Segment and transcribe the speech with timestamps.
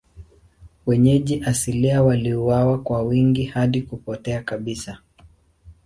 [0.85, 4.97] Wenyeji asilia waliuawa kwa wingi hadi kupotea kabisa.